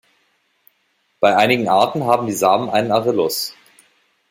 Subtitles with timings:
[1.19, 3.53] Bei einigen Arten haben die Samen einen Arillus.